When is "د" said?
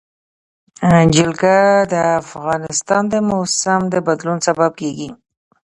1.93-1.95, 3.09-3.15, 3.93-3.95